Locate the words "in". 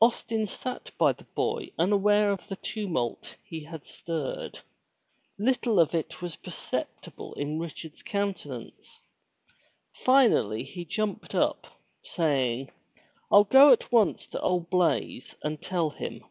7.34-7.58